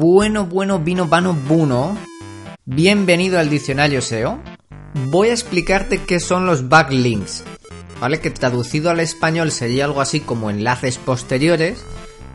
Bueno, 0.00 0.46
bueno, 0.46 0.78
vino, 0.78 1.08
vano, 1.08 1.34
buno. 1.34 1.94
Bienvenido 2.64 3.38
al 3.38 3.50
diccionario 3.50 4.00
SEO. 4.00 4.40
Voy 5.10 5.28
a 5.28 5.32
explicarte 5.32 6.04
qué 6.04 6.20
son 6.20 6.46
los 6.46 6.70
backlinks, 6.70 7.44
¿vale? 8.00 8.18
Que 8.18 8.30
traducido 8.30 8.88
al 8.88 9.00
español 9.00 9.50
sería 9.50 9.84
algo 9.84 10.00
así 10.00 10.20
como 10.20 10.48
enlaces 10.48 10.96
posteriores, 10.96 11.84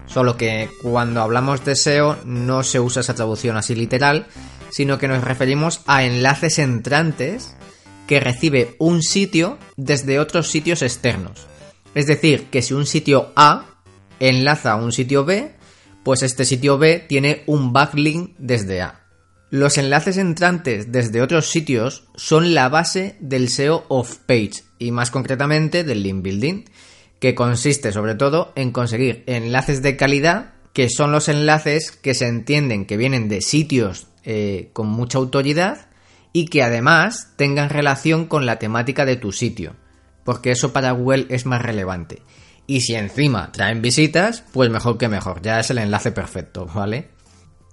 solo 0.06 0.38
que 0.38 0.70
cuando 0.84 1.24
hablamos 1.24 1.66
de 1.66 1.76
SEO 1.76 2.20
no 2.24 2.62
se 2.62 2.80
usa 2.80 3.00
esa 3.00 3.16
traducción 3.16 3.58
así 3.58 3.74
literal, 3.74 4.28
sino 4.70 5.00
que 5.00 5.08
nos 5.08 5.24
referimos 5.24 5.82
a 5.88 6.04
enlaces 6.04 6.60
entrantes 6.60 7.56
que 8.06 8.20
recibe 8.20 8.76
un 8.78 9.02
sitio 9.02 9.58
desde 9.76 10.20
otros 10.20 10.52
sitios 10.52 10.84
externos. 10.84 11.48
Es 11.96 12.06
decir, 12.06 12.46
que 12.52 12.62
si 12.62 12.76
un 12.76 12.86
sitio 12.86 13.32
A 13.36 13.66
enlaza 14.20 14.74
a 14.74 14.76
un 14.76 14.92
sitio 14.92 15.26
B, 15.26 15.55
pues 16.06 16.22
este 16.22 16.46
sitio 16.46 16.78
B 16.78 17.04
tiene 17.10 17.42
un 17.48 17.74
backlink 17.74 18.36
desde 18.38 18.84
A. 18.84 19.02
Los 19.50 19.80
enlaces 19.80 20.18
entrantes 20.18 20.92
desde 20.92 21.24
otros 21.24 21.50
sitios 21.50 22.04
son 22.16 22.54
la 22.54 22.70
base 22.70 23.16
del 23.20 23.50
SEO 23.50 23.86
off-page 23.88 24.64
y 24.78 24.92
más 24.92 25.10
concretamente 25.10 25.84
del 25.84 26.04
link 26.04 26.22
building, 26.22 26.66
que 27.20 27.34
consiste 27.34 27.92
sobre 27.92 28.14
todo 28.14 28.54
en 28.56 28.72
conseguir 28.72 29.24
enlaces 29.26 29.82
de 29.82 29.98
calidad, 29.98 30.54
que 30.74 30.92
son 30.92 31.12
los 31.12 31.28
enlaces 31.28 31.92
que 31.92 32.14
se 32.14 32.28
entienden 32.28 32.86
que 32.86 32.98
vienen 32.98 33.28
de 33.28 33.42
sitios 33.42 34.06
eh, 34.24 34.70
con 34.74 34.88
mucha 34.88 35.18
autoridad 35.18 35.88
y 36.34 36.46
que 36.50 36.62
además 36.62 37.34
tengan 37.36 37.72
relación 37.72 38.28
con 38.28 38.46
la 38.46 38.60
temática 38.60 39.06
de 39.06 39.16
tu 39.16 39.32
sitio, 39.32 39.76
porque 40.24 40.52
eso 40.52 40.72
para 40.72 40.92
Google 40.92 41.26
es 41.30 41.48
más 41.48 41.64
relevante. 41.64 42.22
Y 42.68 42.82
si 42.82 42.96
encima 42.96 43.52
traen 43.52 43.82
visitas, 43.82 44.44
pues 44.52 44.70
mejor 44.70 44.98
que 44.98 45.08
mejor, 45.08 45.42
ya 45.42 45.60
es 45.60 45.70
el 45.70 45.78
enlace 45.78 46.12
perfecto, 46.12 46.66
¿vale? 46.66 47.10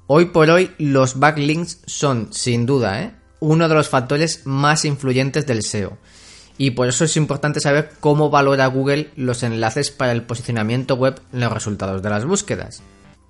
Hoy 0.06 0.26
por 0.26 0.50
hoy 0.50 0.72
los 0.78 1.18
backlinks 1.18 1.80
son, 1.86 2.28
sin 2.32 2.66
duda, 2.66 3.02
¿eh? 3.02 3.14
uno 3.40 3.68
de 3.68 3.74
los 3.74 3.88
factores 3.88 4.42
más 4.44 4.84
influyentes 4.84 5.46
del 5.46 5.62
SEO. 5.62 5.96
Y 6.58 6.72
por 6.72 6.88
eso 6.88 7.04
es 7.04 7.16
importante 7.16 7.60
saber 7.60 7.92
cómo 7.98 8.28
valora 8.28 8.66
Google 8.66 9.10
los 9.16 9.42
enlaces 9.42 9.90
para 9.90 10.12
el 10.12 10.22
posicionamiento 10.22 10.96
web 10.96 11.20
en 11.32 11.40
los 11.40 11.52
resultados 11.52 12.02
de 12.02 12.10
las 12.10 12.24
búsquedas. 12.24 12.82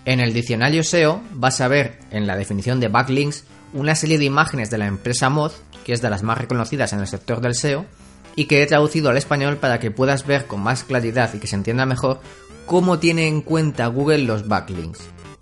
En 0.04 0.18
el 0.18 0.32
diccionario 0.32 0.82
SEO 0.82 1.22
vas 1.34 1.60
a 1.60 1.68
ver 1.68 2.00
en 2.10 2.26
la 2.26 2.36
definición 2.36 2.80
de 2.80 2.88
backlinks 2.88 3.44
una 3.72 3.94
serie 3.94 4.18
de 4.18 4.24
imágenes 4.24 4.70
de 4.70 4.78
la 4.78 4.86
empresa 4.86 5.30
Moz, 5.30 5.62
que 5.84 5.92
es 5.92 6.02
de 6.02 6.10
las 6.10 6.22
más 6.22 6.38
reconocidas 6.38 6.92
en 6.92 7.00
el 7.00 7.06
sector 7.06 7.40
del 7.40 7.54
SEO, 7.54 7.86
y 8.36 8.46
que 8.46 8.62
he 8.62 8.66
traducido 8.66 9.10
al 9.10 9.16
español 9.16 9.56
para 9.56 9.78
que 9.78 9.90
puedas 9.90 10.26
ver 10.26 10.46
con 10.46 10.60
más 10.60 10.84
claridad 10.84 11.32
y 11.34 11.38
que 11.38 11.46
se 11.46 11.56
entienda 11.56 11.86
mejor 11.86 12.20
cómo 12.66 12.98
tiene 12.98 13.26
en 13.28 13.42
cuenta 13.42 13.86
Google 13.86 14.18
los 14.18 14.48
backlinks. 14.48 15.00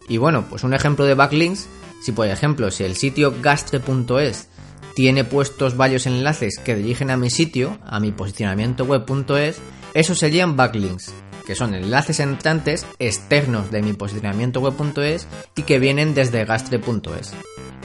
Y 0.08 0.16
bueno, 0.16 0.46
pues 0.48 0.64
un 0.64 0.74
ejemplo 0.74 1.04
de 1.04 1.14
backlinks, 1.14 1.68
si 2.02 2.12
por 2.12 2.26
ejemplo, 2.26 2.70
si 2.70 2.84
el 2.84 2.96
sitio 2.96 3.34
gastre.es 3.40 4.48
tiene 4.94 5.24
puestos 5.24 5.76
varios 5.76 6.06
enlaces 6.06 6.58
que 6.58 6.74
dirigen 6.74 7.10
a 7.10 7.16
mi 7.16 7.30
sitio, 7.30 7.78
a 7.86 8.00
mi 8.00 8.10
posicionamiento 8.10 8.84
web.es, 8.84 9.58
esos 9.94 10.18
serían 10.18 10.56
backlinks, 10.56 11.12
que 11.46 11.54
son 11.54 11.74
enlaces 11.74 12.20
entrantes 12.20 12.86
externos 12.98 13.70
de 13.70 13.82
mi 13.82 13.92
posicionamiento 13.92 14.60
web.es 14.60 15.26
y 15.56 15.62
que 15.62 15.78
vienen 15.78 16.14
desde 16.14 16.44
gastre.es. 16.44 17.32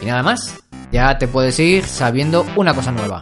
Y 0.02 0.06
nada 0.06 0.24
más, 0.24 0.56
ya 0.91 1.18
te 1.18 1.28
puedes 1.28 1.59
ir 1.59 1.85
sabiendo 1.85 2.46
una 2.56 2.74
cosa 2.74 2.91
nueva. 2.91 3.22